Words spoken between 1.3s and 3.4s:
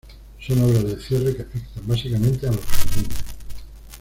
que afectan básicamente a los Jardines.